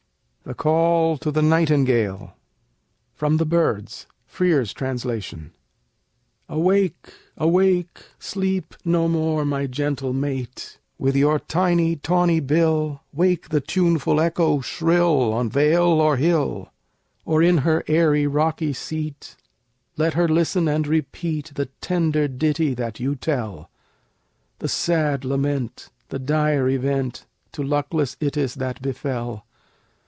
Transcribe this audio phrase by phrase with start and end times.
[0.43, 2.33] THE CALL TO THE NIGHTINGALE
[3.13, 5.53] From 'The Birds': Frere's Translation
[6.49, 7.13] Awake!
[7.37, 8.01] awake!
[8.19, 10.79] Sleep no more, my gentle mate!
[10.97, 16.71] With your tiny tawny bill, Wake the tuneful echo shrill, On vale or hill;
[17.23, 19.37] Or in her airy rocky seat,
[19.95, 23.69] Let her listen and repeat The tender ditty that you tell,
[24.59, 29.45] The sad lament, The dire event, To luckless Itys that befell.